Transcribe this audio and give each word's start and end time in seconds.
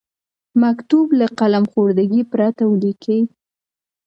مکتوب 0.63 1.07
له 1.19 1.27
قلم 1.39 1.63
خوردګۍ 1.71 2.21
پرته 2.31 2.63
ولیکئ. 2.67 3.21